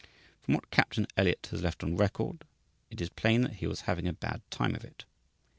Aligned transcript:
From 0.41 0.55
what 0.55 0.71
Captain 0.71 1.05
Elliot 1.15 1.49
has 1.51 1.61
left 1.61 1.83
on 1.83 1.95
record 1.95 2.43
it 2.89 2.99
is 2.99 3.09
plain 3.09 3.41
that 3.43 3.57
he 3.57 3.67
was 3.67 3.81
having 3.81 4.07
a 4.07 4.13
bad 4.13 4.41
time 4.49 4.73
of 4.73 4.83
it. 4.83 5.05